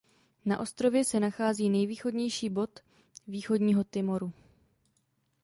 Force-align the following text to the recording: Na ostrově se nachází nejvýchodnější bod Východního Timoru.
Na 0.45 0.59
ostrově 0.59 1.03
se 1.05 1.19
nachází 1.19 1.69
nejvýchodnější 1.69 2.49
bod 2.49 2.79
Východního 3.27 3.83
Timoru. 3.83 4.33